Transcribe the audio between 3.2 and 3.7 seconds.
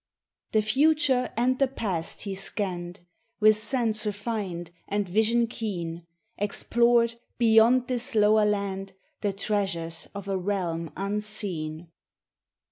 With